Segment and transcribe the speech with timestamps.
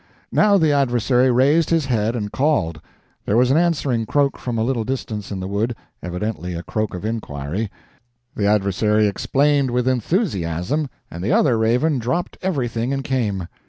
[0.31, 2.81] Now the adversary raised his head and called.
[3.27, 6.95] There was an answering croak from a little distance in the wood evidently a croak
[6.95, 7.69] of inquiry.
[8.35, 13.47] The adversary explained with enthusiasm, and the other raven dropped everything and came.